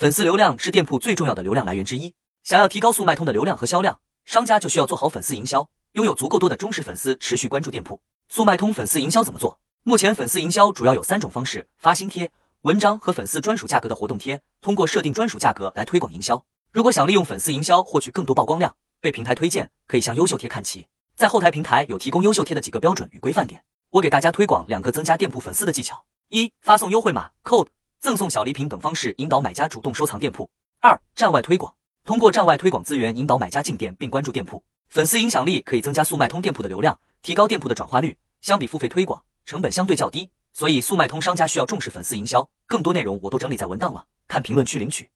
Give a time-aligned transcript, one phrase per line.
[0.00, 8.00] 粉丝流量是店铺最重要的流量来源之一，想要提高速卖通的流量和销量，商家就需要做好粉丝营销，拥有足够多的忠实粉丝持续关注店铺。
[8.30, 9.58] 速卖通粉丝营销怎么做？
[9.82, 12.30] 目前粉丝营销主要有三种方式：发新贴、
[12.62, 16.42] 文章和粉丝专属价格的活动贴，通过设定专属价格来推广营销。
[16.72, 20.86] 如果想利用粉丝营销获取更多曝光量，被平台推荐，可以向优秀贴看齐。
[21.14, 27.66] 在后台平台有提供优秀贴的几个标准与规范点，我给大家推广两个增加店铺粉丝的技巧：一、发送优惠码 code、
[28.00, 30.48] 赠送小礼品等方式引导买家主动收藏店铺；
[30.80, 34.62] 二、站外推广，通过站外推广资源引导买家进店并关注店铺。
[34.88, 38.16] 粉丝影响力可以增加速卖通店铺的流量，提高店铺的转化率。
[38.40, 42.48] 相比付费推广，成本相对较低，所以速卖通商家需要重视粉丝营销。
[42.66, 45.10] 更多内容我都整理在文档了，看评论区领取。